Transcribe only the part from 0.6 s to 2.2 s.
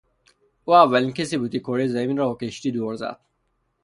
او اولین کسی بود که کرهی زمین